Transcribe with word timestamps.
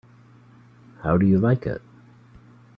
How 1.03 1.15
do 1.15 1.27
you 1.27 1.37
like 1.37 1.67
it? 1.67 1.79